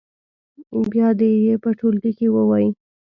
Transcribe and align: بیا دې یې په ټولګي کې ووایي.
بیا 0.91 1.07
دې 1.19 1.29
یې 1.45 1.55
په 1.63 1.69
ټولګي 1.79 2.11
کې 2.17 2.27
ووایي. 2.35 2.69